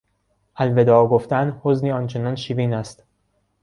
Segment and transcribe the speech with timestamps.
[0.61, 3.03] الوداع گفتن حزنی آن چنان شیرین است...